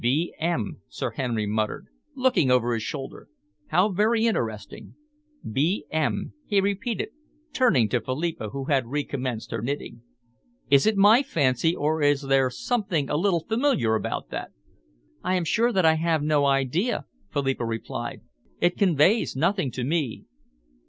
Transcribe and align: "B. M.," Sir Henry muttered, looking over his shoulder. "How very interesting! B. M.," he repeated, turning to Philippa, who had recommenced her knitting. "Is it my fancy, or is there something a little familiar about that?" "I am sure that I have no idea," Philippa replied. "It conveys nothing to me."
"B. 0.01 0.33
M.," 0.39 0.81
Sir 0.89 1.11
Henry 1.11 1.45
muttered, 1.45 1.85
looking 2.15 2.49
over 2.49 2.73
his 2.73 2.81
shoulder. 2.81 3.27
"How 3.67 3.89
very 3.89 4.25
interesting! 4.25 4.95
B. 5.47 5.85
M.," 5.91 6.33
he 6.47 6.59
repeated, 6.59 7.09
turning 7.53 7.87
to 7.89 8.01
Philippa, 8.01 8.49
who 8.49 8.63
had 8.65 8.87
recommenced 8.87 9.51
her 9.51 9.61
knitting. 9.61 10.01
"Is 10.71 10.87
it 10.87 10.97
my 10.97 11.21
fancy, 11.21 11.75
or 11.75 12.01
is 12.01 12.23
there 12.23 12.49
something 12.49 13.11
a 13.11 13.15
little 13.15 13.41
familiar 13.47 13.93
about 13.93 14.29
that?" 14.29 14.49
"I 15.23 15.35
am 15.35 15.45
sure 15.45 15.71
that 15.71 15.85
I 15.85 15.93
have 15.97 16.23
no 16.23 16.45
idea," 16.47 17.05
Philippa 17.31 17.63
replied. 17.63 18.21
"It 18.59 18.79
conveys 18.79 19.35
nothing 19.35 19.69
to 19.69 19.83
me." 19.83 20.25